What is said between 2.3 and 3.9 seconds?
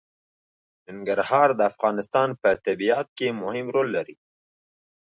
په طبیعت کې مهم رول